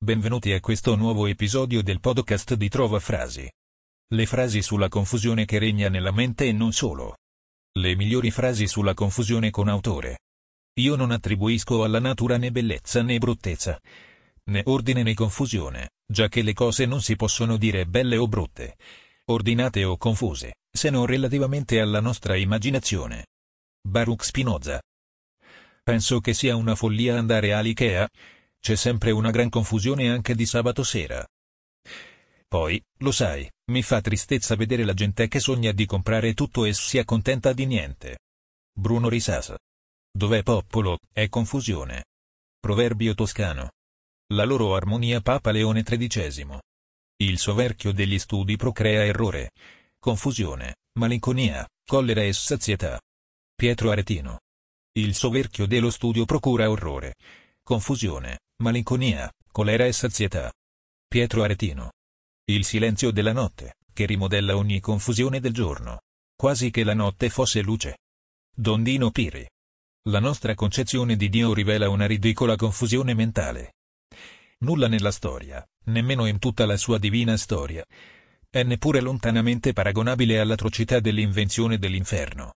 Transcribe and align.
Benvenuti 0.00 0.52
a 0.52 0.60
questo 0.60 0.94
nuovo 0.94 1.26
episodio 1.26 1.82
del 1.82 1.98
podcast 1.98 2.54
di 2.54 2.68
Trova 2.68 3.00
Frasi. 3.00 3.50
Le 4.14 4.26
frasi 4.26 4.62
sulla 4.62 4.86
confusione 4.86 5.44
che 5.44 5.58
regna 5.58 5.88
nella 5.88 6.12
mente 6.12 6.46
e 6.46 6.52
non 6.52 6.72
solo. 6.72 7.16
Le 7.76 7.96
migliori 7.96 8.30
frasi 8.30 8.68
sulla 8.68 8.94
confusione 8.94 9.50
con 9.50 9.66
autore. 9.66 10.20
Io 10.78 10.94
non 10.94 11.10
attribuisco 11.10 11.82
alla 11.82 11.98
natura 11.98 12.36
né 12.36 12.52
bellezza 12.52 13.02
né 13.02 13.18
bruttezza, 13.18 13.80
né 14.44 14.62
ordine 14.66 15.02
né 15.02 15.14
confusione, 15.14 15.90
già 16.06 16.28
che 16.28 16.42
le 16.42 16.52
cose 16.52 16.86
non 16.86 17.02
si 17.02 17.16
possono 17.16 17.56
dire 17.56 17.84
belle 17.84 18.16
o 18.16 18.28
brutte, 18.28 18.76
ordinate 19.24 19.82
o 19.82 19.96
confuse, 19.96 20.58
se 20.70 20.90
non 20.90 21.06
relativamente 21.06 21.80
alla 21.80 22.00
nostra 22.00 22.36
immaginazione. 22.36 23.26
Baruch 23.82 24.24
Spinoza. 24.24 24.80
Penso 25.82 26.20
che 26.20 26.34
sia 26.34 26.54
una 26.54 26.76
follia 26.76 27.18
andare 27.18 27.52
all'Ikea, 27.52 28.08
c'è 28.68 28.76
sempre 28.76 29.12
una 29.12 29.30
gran 29.30 29.48
confusione 29.48 30.10
anche 30.10 30.34
di 30.34 30.44
sabato 30.44 30.82
sera. 30.82 31.26
Poi, 32.46 32.78
lo 32.98 33.12
sai, 33.12 33.50
mi 33.70 33.82
fa 33.82 34.02
tristezza 34.02 34.56
vedere 34.56 34.84
la 34.84 34.92
gente 34.92 35.26
che 35.26 35.40
sogna 35.40 35.72
di 35.72 35.86
comprare 35.86 36.34
tutto 36.34 36.66
e 36.66 36.74
si 36.74 36.98
accontenta 36.98 37.54
di 37.54 37.64
niente. 37.64 38.18
Bruno 38.70 39.08
Risasa. 39.08 39.56
Dov'è 40.12 40.42
popolo, 40.42 40.98
è 41.14 41.30
confusione. 41.30 42.04
Proverbio 42.60 43.14
toscano. 43.14 43.70
La 44.34 44.44
loro 44.44 44.74
armonia 44.74 45.22
Papa 45.22 45.50
Leone 45.50 45.82
XIII. 45.82 46.58
Il 47.22 47.38
soverchio 47.38 47.92
degli 47.92 48.18
studi 48.18 48.56
procrea 48.56 49.02
errore, 49.02 49.52
confusione, 49.98 50.76
malinconia, 50.98 51.66
collera 51.86 52.22
e 52.22 52.34
sazietà. 52.34 53.00
Pietro 53.54 53.90
Aretino. 53.90 54.40
Il 54.92 55.14
soverchio 55.14 55.66
dello 55.66 55.88
studio 55.88 56.26
procura 56.26 56.68
orrore, 56.68 57.14
confusione, 57.62 58.40
malinconia, 58.60 59.32
colera 59.52 59.86
e 59.86 59.92
sazietà. 59.92 60.52
Pietro 61.06 61.42
Aretino. 61.42 61.92
Il 62.44 62.64
silenzio 62.64 63.12
della 63.12 63.32
notte, 63.32 63.76
che 63.92 64.04
rimodella 64.04 64.56
ogni 64.56 64.80
confusione 64.80 65.38
del 65.38 65.52
giorno. 65.52 66.00
Quasi 66.34 66.70
che 66.70 66.82
la 66.82 66.94
notte 66.94 67.28
fosse 67.28 67.62
luce. 67.62 67.98
Dondino 68.54 69.10
Piri. 69.10 69.48
La 70.08 70.18
nostra 70.18 70.54
concezione 70.54 71.16
di 71.16 71.28
Dio 71.28 71.52
rivela 71.54 71.88
una 71.88 72.06
ridicola 72.06 72.56
confusione 72.56 73.14
mentale. 73.14 73.74
Nulla 74.58 74.88
nella 74.88 75.12
storia, 75.12 75.64
nemmeno 75.84 76.26
in 76.26 76.38
tutta 76.38 76.66
la 76.66 76.76
sua 76.76 76.98
divina 76.98 77.36
storia, 77.36 77.84
è 78.50 78.62
neppure 78.64 79.00
lontanamente 79.00 79.72
paragonabile 79.72 80.40
all'atrocità 80.40 80.98
dell'invenzione 80.98 81.78
dell'inferno. 81.78 82.54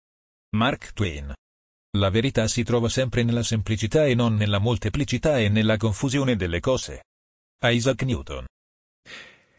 Mark 0.56 0.94
Twain. 0.94 1.34
La 1.98 2.12
verità 2.12 2.48
si 2.48 2.64
trova 2.64 2.88
sempre 2.88 3.24
nella 3.24 3.42
semplicità 3.42 4.06
e 4.06 4.14
non 4.14 4.36
nella 4.36 4.60
molteplicità 4.60 5.40
e 5.40 5.50
nella 5.50 5.78
confusione 5.78 6.36
delle 6.36 6.60
cose. 6.60 7.06
Isaac 7.64 8.04
Newton. 8.04 8.46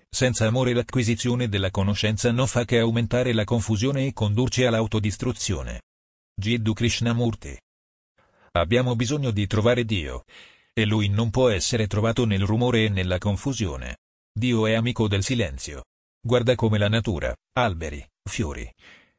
Senza 0.08 0.46
amore 0.46 0.72
l'acquisizione 0.72 1.48
della 1.48 1.70
conoscenza 1.70 2.30
non 2.30 2.46
fa 2.46 2.64
che 2.64 2.78
aumentare 2.78 3.32
la 3.32 3.42
confusione 3.42 4.06
e 4.06 4.12
condurci 4.12 4.64
all'autodistruzione. 4.64 5.82
Jiddu 6.40 6.72
Krishnamurti. 6.72 7.58
Abbiamo 8.52 8.94
bisogno 8.94 9.32
di 9.32 9.46
trovare 9.48 9.84
Dio. 9.84 10.22
E 10.72 10.84
lui 10.84 11.08
non 11.08 11.30
può 11.30 11.48
essere 11.48 11.88
trovato 11.88 12.24
nel 12.26 12.44
rumore 12.44 12.84
e 12.84 12.88
nella 12.90 13.18
confusione. 13.18 13.98
Dio 14.32 14.68
è 14.68 14.74
amico 14.74 15.08
del 15.08 15.24
silenzio. 15.24 15.84
Guarda 16.20 16.54
come 16.54 16.78
la 16.78 16.88
natura, 16.88 17.34
alberi, 17.56 18.06
fiori, 18.22 18.72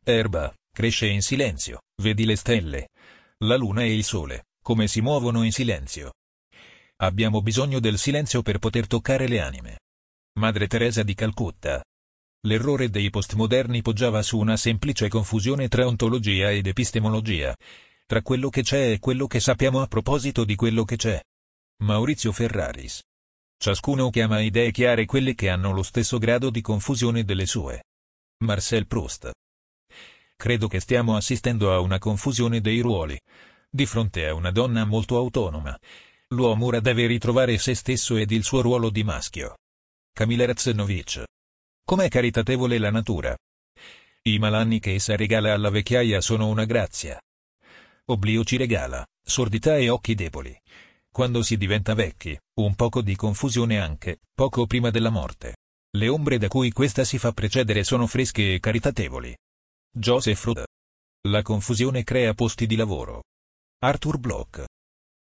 erba, 0.03 0.53
cresce 0.71 1.07
in 1.07 1.21
silenzio, 1.21 1.81
vedi 2.01 2.25
le 2.25 2.35
stelle, 2.35 2.89
la 3.43 3.57
luna 3.57 3.83
e 3.83 3.93
il 3.93 4.03
sole, 4.03 4.45
come 4.61 4.87
si 4.87 5.01
muovono 5.01 5.43
in 5.43 5.51
silenzio. 5.51 6.13
Abbiamo 6.97 7.41
bisogno 7.41 7.79
del 7.79 7.97
silenzio 7.97 8.41
per 8.41 8.59
poter 8.59 8.87
toccare 8.87 9.27
le 9.27 9.41
anime. 9.41 9.79
Madre 10.39 10.67
Teresa 10.67 11.03
di 11.03 11.13
Calcutta. 11.13 11.83
L'errore 12.47 12.89
dei 12.89 13.09
postmoderni 13.09 13.81
poggiava 13.81 14.21
su 14.21 14.37
una 14.37 14.57
semplice 14.57 15.09
confusione 15.09 15.67
tra 15.67 15.85
ontologia 15.85 16.51
ed 16.51 16.67
epistemologia, 16.67 17.55
tra 18.05 18.21
quello 18.21 18.49
che 18.49 18.61
c'è 18.61 18.91
e 18.91 18.99
quello 18.99 19.27
che 19.27 19.39
sappiamo 19.39 19.81
a 19.81 19.87
proposito 19.87 20.45
di 20.45 20.55
quello 20.55 20.83
che 20.83 20.95
c'è. 20.95 21.21
Maurizio 21.83 22.31
Ferraris. 22.31 23.01
Ciascuno 23.57 24.09
chiama 24.09 24.39
idee 24.39 24.71
chiare 24.71 25.05
quelle 25.05 25.35
che 25.35 25.49
hanno 25.49 25.71
lo 25.71 25.83
stesso 25.83 26.17
grado 26.17 26.49
di 26.49 26.61
confusione 26.61 27.23
delle 27.23 27.45
sue. 27.45 27.83
Marcel 28.43 28.87
Proust. 28.87 29.31
Credo 30.41 30.67
che 30.67 30.79
stiamo 30.79 31.15
assistendo 31.15 31.71
a 31.71 31.81
una 31.81 31.99
confusione 31.99 32.61
dei 32.61 32.79
ruoli. 32.79 33.15
Di 33.69 33.85
fronte 33.85 34.25
a 34.25 34.33
una 34.33 34.49
donna 34.49 34.85
molto 34.85 35.15
autonoma, 35.15 35.77
l'uomo 36.29 36.65
ora 36.65 36.79
deve 36.79 37.05
ritrovare 37.05 37.59
se 37.59 37.75
stesso 37.75 38.15
ed 38.15 38.31
il 38.31 38.43
suo 38.43 38.61
ruolo 38.61 38.89
di 38.89 39.03
maschio. 39.03 39.59
Camilla 40.11 40.47
Razzenovic. 40.47 41.25
Com'è 41.85 42.07
caritatevole 42.07 42.79
la 42.79 42.89
natura. 42.89 43.37
I 44.23 44.39
malanni 44.39 44.79
che 44.79 44.95
essa 44.95 45.15
regala 45.15 45.53
alla 45.53 45.69
vecchiaia 45.69 46.21
sono 46.21 46.47
una 46.47 46.65
grazia. 46.65 47.21
Oblio 48.05 48.43
ci 48.43 48.57
regala, 48.57 49.05
sordità 49.23 49.77
e 49.77 49.89
occhi 49.89 50.15
deboli. 50.15 50.59
Quando 51.11 51.43
si 51.43 51.55
diventa 51.55 51.93
vecchi, 51.93 52.35
un 52.55 52.73
poco 52.73 53.03
di 53.03 53.15
confusione 53.15 53.79
anche, 53.79 54.21
poco 54.33 54.65
prima 54.65 54.89
della 54.89 55.11
morte. 55.11 55.57
Le 55.91 56.07
ombre 56.07 56.39
da 56.39 56.47
cui 56.47 56.71
questa 56.71 57.03
si 57.03 57.19
fa 57.19 57.31
precedere 57.31 57.83
sono 57.83 58.07
fresche 58.07 58.55
e 58.55 58.59
caritatevoli. 58.59 59.35
Joseph 59.93 60.45
Rudd. 60.45 60.63
La 61.27 61.41
confusione 61.41 62.05
crea 62.05 62.33
posti 62.33 62.65
di 62.65 62.77
lavoro. 62.77 63.23
Arthur 63.83 64.19
Bloch. 64.19 64.63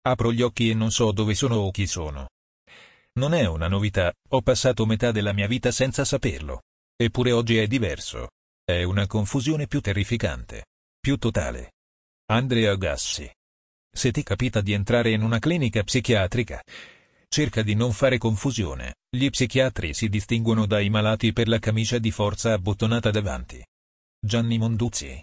Apro 0.07 0.31
gli 0.31 0.41
occhi 0.41 0.69
e 0.69 0.73
non 0.73 0.91
so 0.91 1.11
dove 1.11 1.35
sono 1.35 1.55
o 1.57 1.71
chi 1.71 1.85
sono. 1.85 2.29
Non 3.19 3.33
è 3.33 3.45
una 3.47 3.67
novità, 3.67 4.13
ho 4.29 4.41
passato 4.41 4.85
metà 4.85 5.11
della 5.11 5.33
mia 5.33 5.47
vita 5.47 5.71
senza 5.71 6.05
saperlo. 6.05 6.61
Eppure 6.95 7.33
oggi 7.33 7.57
è 7.57 7.67
diverso. 7.67 8.29
È 8.63 8.81
una 8.83 9.07
confusione 9.07 9.67
più 9.67 9.81
terrificante. 9.81 10.67
Più 11.01 11.17
totale. 11.17 11.73
Andrea 12.27 12.73
Gassi. 12.75 13.29
Se 13.93 14.11
ti 14.11 14.23
capita 14.23 14.61
di 14.61 14.71
entrare 14.71 15.11
in 15.11 15.21
una 15.21 15.39
clinica 15.39 15.83
psichiatrica, 15.83 16.61
cerca 17.27 17.61
di 17.61 17.75
non 17.75 17.91
fare 17.91 18.17
confusione. 18.17 18.95
Gli 19.09 19.29
psichiatri 19.29 19.93
si 19.93 20.07
distinguono 20.07 20.65
dai 20.65 20.89
malati 20.89 21.33
per 21.33 21.49
la 21.49 21.59
camicia 21.59 21.99
di 21.99 22.11
forza 22.11 22.53
abbottonata 22.53 23.11
davanti. 23.11 23.61
Gianni 24.23 24.59
Monduzzi. 24.59 25.19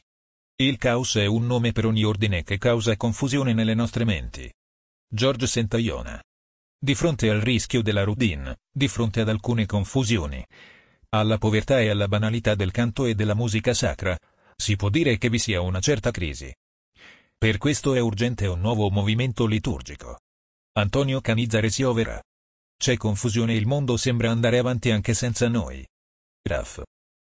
Il 0.61 0.77
caos 0.77 1.15
è 1.15 1.27
un 1.27 1.47
nome 1.47 1.71
per 1.71 1.87
ogni 1.87 2.03
ordine 2.03 2.43
che 2.43 2.59
causa 2.59 2.97
confusione 2.97 3.53
nelle 3.53 3.75
nostre 3.75 4.05
menti. 4.05 4.53
George 5.09 5.47
Sentaiona. 5.47 6.21
Di 6.77 6.97
fronte 6.97 7.31
al 7.31 7.41
rischio 7.41 7.81
della 7.81 8.03
routine, 8.03 8.57
di 8.69 8.89
fronte 8.89 9.21
ad 9.21 9.29
alcune 9.29 9.67
confusioni, 9.67 10.45
alla 11.11 11.39
povertà 11.39 11.81
e 11.81 11.91
alla 11.91 12.09
banalità 12.09 12.57
del 12.57 12.73
canto 12.73 13.05
e 13.05 13.15
della 13.15 13.35
musica 13.35 13.73
sacra, 13.73 14.19
si 14.57 14.75
può 14.75 14.89
dire 14.89 15.17
che 15.17 15.31
vi 15.31 15.39
sia 15.39 15.61
una 15.61 15.79
certa 15.79 16.11
crisi. 16.11 16.53
Per 17.39 17.57
questo 17.57 17.95
è 17.95 18.01
urgente 18.01 18.49
un 18.49 18.59
nuovo 18.59 18.91
movimento 18.91 19.47
liturgico. 19.47 20.19
Antonio 20.73 21.21
Canizza 21.21 21.67
Siovera. 21.69 22.21
C'è 22.77 22.97
confusione 22.97 23.53
e 23.53 23.59
il 23.59 23.67
mondo 23.69 23.97
sembra 23.97 24.33
andare 24.33 24.59
avanti 24.59 24.91
anche 24.91 25.15
senza 25.15 25.47
noi. 25.47 25.87
Raff. 26.43 26.83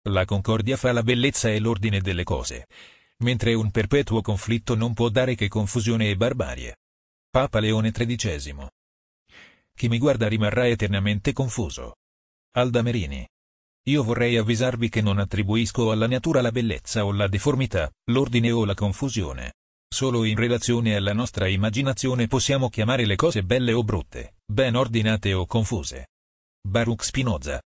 La 0.10 0.26
concordia 0.26 0.78
fa 0.78 0.92
la 0.92 1.04
bellezza 1.04 1.52
e 1.52 1.60
l'ordine 1.60 2.02
delle 2.02 2.24
cose, 2.24 2.66
mentre 3.18 3.54
un 3.54 3.70
perpetuo 3.70 4.22
conflitto 4.22 4.74
non 4.74 4.96
può 4.96 5.10
dare 5.10 5.36
che 5.36 5.48
confusione 5.48 6.10
e 6.10 6.16
barbarie. 6.16 6.78
Papa 7.30 7.60
Leone 7.60 7.92
XIII. 7.92 8.68
Chi 9.76 9.88
mi 9.90 10.00
guarda 10.00 10.28
rimarrà 10.28 10.68
eternamente 10.68 11.34
confuso. 11.34 11.98
Alda 12.56 12.82
Merini. 12.82 13.28
Io 13.90 14.04
vorrei 14.04 14.38
avvisarvi 14.38 14.90
che 14.90 15.02
non 15.02 15.20
attribuisco 15.20 15.92
alla 15.92 16.08
natura 16.08 16.42
la 16.42 16.52
bellezza 16.52 17.06
o 17.06 17.12
la 17.12 17.28
deformità, 17.28 17.92
l'ordine 18.06 18.52
o 18.52 18.66
la 18.66 18.74
confusione. 18.74 19.54
Solo 19.88 20.24
in 20.24 20.36
relazione 20.36 20.96
alla 20.96 21.14
nostra 21.14 21.48
immaginazione 21.48 22.26
possiamo 22.26 22.70
chiamare 22.70 23.06
le 23.06 23.16
cose 23.16 23.44
belle 23.44 23.74
o 23.74 23.84
brutte, 23.84 24.38
ben 24.46 24.76
ordinate 24.76 25.34
o 25.34 25.46
confuse. 25.46 26.08
Baruch 26.68 27.04
Spinoza 27.04 27.62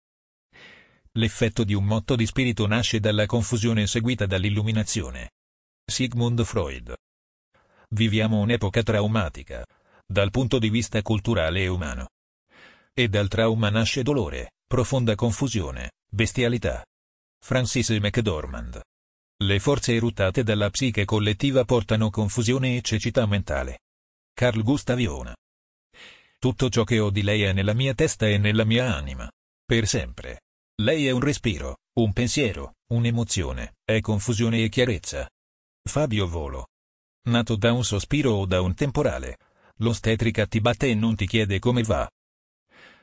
L'effetto 1.16 1.62
di 1.62 1.74
un 1.74 1.84
motto 1.84 2.16
di 2.16 2.26
spirito 2.26 2.66
nasce 2.66 2.98
dalla 2.98 3.26
confusione 3.26 3.86
seguita 3.86 4.26
dall'illuminazione. 4.26 5.30
Sigmund 5.84 6.42
Freud. 6.42 6.92
Viviamo 7.90 8.40
un'epoca 8.40 8.82
traumatica, 8.82 9.64
dal 10.04 10.30
punto 10.30 10.58
di 10.58 10.68
vista 10.70 11.00
culturale 11.02 11.62
e 11.62 11.68
umano. 11.68 12.08
E 12.92 13.08
dal 13.08 13.28
trauma 13.28 13.70
nasce 13.70 14.02
dolore, 14.02 14.54
profonda 14.66 15.14
confusione, 15.14 15.92
bestialità. 16.10 16.84
Francis 17.38 17.90
McDormand. 17.90 18.80
Le 19.44 19.58
forze 19.60 19.94
eruttate 19.94 20.42
dalla 20.42 20.70
psiche 20.70 21.04
collettiva 21.04 21.64
portano 21.64 22.10
confusione 22.10 22.76
e 22.76 22.82
cecità 22.82 23.24
mentale. 23.26 23.82
Carl 24.32 24.62
Gustav 24.62 24.98
Jung. 24.98 25.32
Tutto 26.40 26.68
ciò 26.70 26.82
che 26.82 26.98
ho 26.98 27.10
di 27.10 27.22
lei 27.22 27.42
è 27.42 27.52
nella 27.52 27.72
mia 27.72 27.94
testa 27.94 28.26
e 28.26 28.36
nella 28.36 28.64
mia 28.64 28.96
anima. 28.96 29.30
Per 29.64 29.86
sempre. 29.86 30.40
Lei 30.82 31.06
è 31.06 31.12
un 31.12 31.20
respiro, 31.20 31.76
un 32.00 32.12
pensiero, 32.12 32.74
un'emozione, 32.90 33.76
è 33.84 34.00
confusione 34.00 34.64
e 34.64 34.68
chiarezza. 34.68 35.30
Fabio 35.88 36.26
Volo. 36.26 36.70
Nato 37.28 37.54
da 37.54 37.72
un 37.72 37.84
sospiro 37.84 38.32
o 38.32 38.44
da 38.44 38.60
un 38.60 38.74
temporale. 38.74 39.38
L'ostetrica 39.76 40.46
ti 40.46 40.60
batte 40.60 40.88
e 40.88 40.94
non 40.96 41.14
ti 41.14 41.28
chiede 41.28 41.60
come 41.60 41.84
va. 41.84 42.10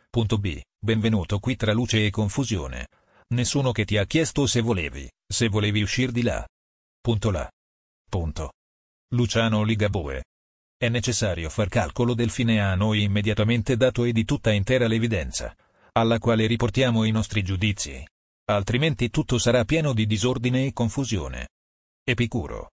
Punto 0.09 0.37
B. 0.37 0.59
Benvenuto 0.77 1.39
qui 1.39 1.55
tra 1.55 1.71
luce 1.71 2.05
e 2.05 2.09
confusione. 2.09 2.89
Nessuno 3.29 3.71
che 3.71 3.85
ti 3.85 3.95
ha 3.95 4.05
chiesto 4.05 4.45
se 4.47 4.59
volevi, 4.59 5.09
se 5.25 5.47
volevi 5.47 5.81
uscire 5.81 6.11
di 6.11 6.23
là. 6.23 6.45
Punto 6.99 7.31
là. 7.31 7.49
Punto. 8.09 8.51
Luciano 9.13 9.63
Ligaboe. 9.63 10.25
È 10.75 10.89
necessario 10.89 11.49
far 11.49 11.69
calcolo 11.69 12.15
del 12.15 12.31
fine 12.31 12.59
a 12.59 12.75
noi 12.75 13.03
immediatamente 13.03 13.77
dato 13.77 14.03
e 14.03 14.11
di 14.11 14.25
tutta 14.25 14.51
intera 14.51 14.87
l'evidenza, 14.87 15.55
alla 15.93 16.19
quale 16.19 16.45
riportiamo 16.47 17.03
i 17.03 17.11
nostri 17.11 17.43
giudizi. 17.43 18.05
Altrimenti 18.45 19.09
tutto 19.09 19.37
sarà 19.37 19.65
pieno 19.65 19.93
di 19.93 20.05
disordine 20.05 20.65
e 20.65 20.73
confusione. 20.73 21.49
Epicuro. 22.03 22.71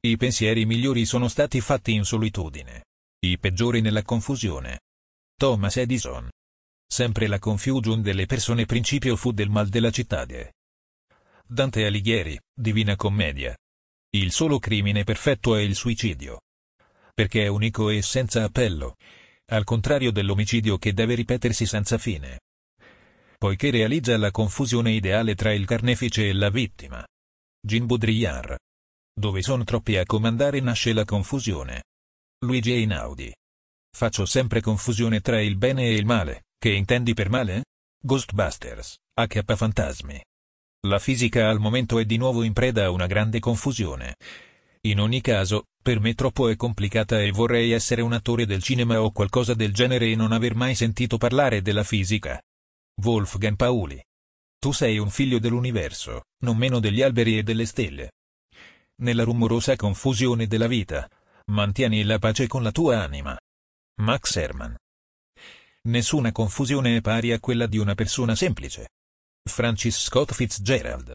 I 0.00 0.16
pensieri 0.16 0.66
migliori 0.66 1.04
sono 1.04 1.28
stati 1.28 1.60
fatti 1.60 1.92
in 1.92 2.04
solitudine. 2.04 2.84
I 3.20 3.38
peggiori 3.38 3.80
nella 3.80 4.02
confusione. 4.02 4.80
Thomas 5.36 5.76
Edison. 5.76 6.28
Sempre 6.86 7.26
la 7.26 7.38
confusion 7.38 8.02
delle 8.02 8.26
persone 8.26 8.66
principio 8.66 9.14
fu 9.16 9.32
del 9.32 9.50
mal 9.50 9.68
della 9.68 9.90
cittade. 9.90 10.54
Dante 11.46 11.84
Alighieri, 11.84 12.38
Divina 12.52 12.96
Commedia. 12.96 13.56
Il 14.10 14.32
solo 14.32 14.58
crimine 14.58 15.04
perfetto 15.04 15.54
è 15.54 15.60
il 15.60 15.74
suicidio. 15.74 16.40
Perché 17.14 17.44
è 17.44 17.46
unico 17.48 17.90
e 17.90 18.02
senza 18.02 18.44
appello. 18.44 18.96
Al 19.50 19.64
contrario 19.64 20.12
dell'omicidio 20.12 20.76
che 20.76 20.92
deve 20.92 21.14
ripetersi 21.14 21.64
senza 21.64 21.96
fine. 21.96 22.40
Poiché 23.38 23.70
realizza 23.70 24.14
la 24.18 24.30
confusione 24.30 24.92
ideale 24.92 25.34
tra 25.34 25.54
il 25.54 25.64
carnefice 25.64 26.28
e 26.28 26.34
la 26.34 26.50
vittima. 26.50 27.02
Jean 27.58 27.86
Baudrillard. 27.86 28.56
Dove 29.18 29.40
sono 29.40 29.64
troppi 29.64 29.96
a 29.96 30.04
comandare 30.04 30.60
nasce 30.60 30.92
la 30.92 31.06
confusione. 31.06 31.84
Luigi 32.44 32.72
Einaudi. 32.72 33.34
Faccio 33.96 34.26
sempre 34.26 34.60
confusione 34.60 35.20
tra 35.20 35.40
il 35.40 35.56
bene 35.56 35.84
e 35.84 35.94
il 35.94 36.04
male. 36.04 36.44
Che 36.58 36.70
intendi 36.70 37.14
per 37.14 37.30
male? 37.30 37.64
Ghostbusters, 38.04 38.96
H 39.14 39.54
fantasmi. 39.56 40.22
La 40.86 40.98
fisica 40.98 41.48
al 41.48 41.58
momento 41.58 41.98
è 41.98 42.04
di 42.04 42.18
nuovo 42.18 42.42
in 42.42 42.52
preda 42.52 42.84
a 42.84 42.90
una 42.90 43.06
grande 43.06 43.40
confusione. 43.40 44.16
In 44.82 45.00
ogni 45.00 45.22
caso, 45.22 45.64
per 45.88 46.00
me 46.00 46.12
troppo 46.12 46.50
è 46.50 46.56
complicata 46.56 47.18
e 47.22 47.30
vorrei 47.30 47.72
essere 47.72 48.02
un 48.02 48.12
attore 48.12 48.44
del 48.44 48.62
cinema 48.62 49.00
o 49.00 49.10
qualcosa 49.10 49.54
del 49.54 49.72
genere 49.72 50.10
e 50.10 50.16
non 50.16 50.32
aver 50.32 50.54
mai 50.54 50.74
sentito 50.74 51.16
parlare 51.16 51.62
della 51.62 51.82
fisica. 51.82 52.38
Wolfgang 53.02 53.56
Pauli. 53.56 53.98
Tu 54.58 54.72
sei 54.72 54.98
un 54.98 55.08
figlio 55.08 55.38
dell'universo, 55.38 56.24
non 56.42 56.58
meno 56.58 56.78
degli 56.78 57.00
alberi 57.00 57.38
e 57.38 57.42
delle 57.42 57.64
stelle. 57.64 58.10
Nella 58.96 59.24
rumorosa 59.24 59.76
confusione 59.76 60.46
della 60.46 60.66
vita, 60.66 61.08
mantieni 61.52 62.02
la 62.02 62.18
pace 62.18 62.46
con 62.48 62.62
la 62.62 62.70
tua 62.70 63.02
anima. 63.02 63.34
Max 64.02 64.36
Herman. 64.36 64.76
Nessuna 65.84 66.32
confusione 66.32 66.98
è 66.98 67.00
pari 67.00 67.32
a 67.32 67.40
quella 67.40 67.66
di 67.66 67.78
una 67.78 67.94
persona 67.94 68.34
semplice. 68.34 68.88
Francis 69.42 69.98
Scott 69.98 70.34
Fitzgerald. 70.34 71.14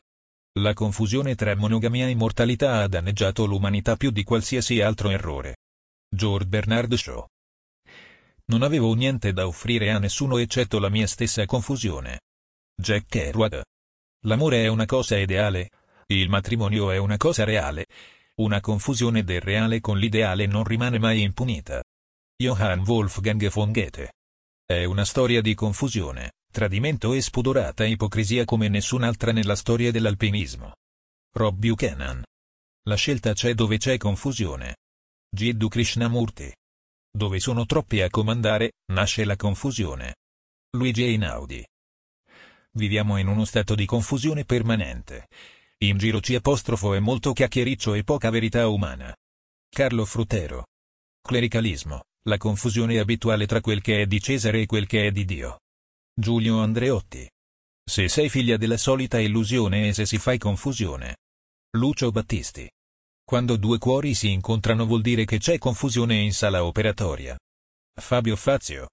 La 0.59 0.73
confusione 0.73 1.33
tra 1.33 1.55
monogamia 1.55 2.07
e 2.07 2.13
mortalità 2.13 2.83
ha 2.83 2.87
danneggiato 2.87 3.45
l'umanità 3.45 3.95
più 3.95 4.11
di 4.11 4.23
qualsiasi 4.23 4.81
altro 4.81 5.09
errore. 5.09 5.57
George 6.07 6.45
Bernard 6.45 6.93
Shaw. 6.93 7.25
Non 8.45 8.61
avevo 8.61 8.93
niente 8.93 9.33
da 9.33 9.47
offrire 9.47 9.89
a 9.89 9.97
nessuno 9.97 10.37
eccetto 10.37 10.77
la 10.77 10.89
mia 10.89 11.07
stessa 11.07 11.43
confusione. 11.47 12.19
Jack 12.79 13.07
Kerouac. 13.07 13.63
L'amore 14.27 14.63
è 14.63 14.67
una 14.67 14.85
cosa 14.85 15.17
ideale, 15.17 15.71
il 16.05 16.29
matrimonio 16.29 16.91
è 16.91 16.97
una 16.97 17.17
cosa 17.17 17.45
reale. 17.45 17.87
Una 18.35 18.59
confusione 18.59 19.23
del 19.23 19.41
reale 19.41 19.79
con 19.79 19.97
l'ideale 19.97 20.45
non 20.45 20.63
rimane 20.65 20.99
mai 20.99 21.23
impunita. 21.23 21.83
Johann 22.35 22.83
Wolfgang 22.85 23.49
von 23.49 23.71
Goethe. 23.71 24.13
È 24.63 24.83
una 24.83 25.03
storia 25.03 25.41
di 25.41 25.55
confusione, 25.55 26.33
tradimento 26.53 27.11
e 27.13 27.21
spudorata 27.21 27.83
ipocrisia 27.83 28.45
come 28.45 28.69
nessun'altra 28.69 29.33
nella 29.33 29.57
storia 29.57 29.91
dell'alpinismo. 29.91 30.75
Rob 31.35 31.57
Buchanan. 31.57 32.23
La 32.87 32.95
scelta 32.95 33.33
c'è 33.33 33.53
dove 33.53 33.77
c'è 33.77 33.97
confusione. 33.97 34.77
Jiddu 35.29 35.67
Krishnamurti. 35.67 36.53
Dove 37.11 37.39
sono 37.39 37.65
troppi 37.65 38.01
a 38.01 38.09
comandare, 38.09 38.73
nasce 38.93 39.25
la 39.25 39.35
confusione. 39.35 40.15
Luigi 40.77 41.03
Einaudi. 41.03 41.65
Viviamo 42.73 43.17
in 43.17 43.27
uno 43.27 43.45
stato 43.45 43.75
di 43.75 43.85
confusione 43.85 44.45
permanente. 44.45 45.27
In 45.79 45.97
giro 45.97 46.21
ci 46.21 46.35
apostrofo 46.35 46.93
è 46.93 46.99
molto 46.99 47.33
chiacchiericcio 47.33 47.95
e 47.95 48.03
poca 48.03 48.29
verità 48.29 48.67
umana. 48.67 49.13
Carlo 49.69 50.05
Frutero. 50.05 50.67
Clericalismo 51.21 52.03
la 52.25 52.37
confusione 52.37 52.99
abituale 52.99 53.45
tra 53.45 53.59
quel 53.59 53.81
che 53.81 54.01
è 54.01 54.05
di 54.05 54.21
Cesare 54.21 54.61
e 54.61 54.65
quel 54.65 54.87
che 54.87 55.07
è 55.07 55.11
di 55.11 55.25
Dio. 55.25 55.59
Giulio 56.15 56.59
Andreotti. 56.59 57.27
Se 57.83 58.07
sei 58.07 58.29
figlia 58.29 58.55
della 58.55 58.77
solita 58.77 59.19
illusione 59.19 59.87
e 59.87 59.93
se 59.93 60.05
si 60.05 60.19
fai 60.19 60.37
confusione. 60.37 61.17
Lucio 61.75 62.11
Battisti. 62.11 62.69
Quando 63.25 63.57
due 63.57 63.79
cuori 63.79 64.13
si 64.13 64.29
incontrano 64.29 64.85
vuol 64.85 65.01
dire 65.01 65.25
che 65.25 65.39
c'è 65.39 65.57
confusione 65.57 66.17
in 66.17 66.31
sala 66.31 66.65
operatoria. 66.65 67.35
Fabio 67.99 68.35
Fazio. 68.35 68.89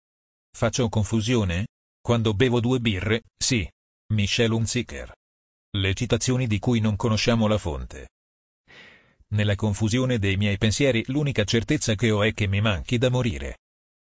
Faccio 0.51 0.89
confusione? 0.89 1.67
Quando 2.01 2.33
bevo 2.33 2.59
due 2.59 2.81
birre, 2.81 3.25
sì. 3.37 3.69
Michel 4.15 4.53
Hunziker. 4.53 5.13
Le 5.77 5.95
citazioni 5.95 6.47
di 6.47 6.59
cui 6.59 6.81
non 6.81 6.97
conosciamo 6.97 7.47
la 7.49 7.59
fonte. 7.59 8.09
Nella 9.33 9.57
confusione 9.57 10.19
dei 10.19 10.39
miei 10.39 10.57
pensieri 10.57 11.05
l'unica 11.09 11.45
certezza 11.45 11.95
che 11.97 12.11
ho 12.11 12.23
è 12.23 12.33
che 12.33 12.47
mi 12.47 12.63
manchi 12.63 12.97
da 12.97 13.11
morire. 13.11 13.59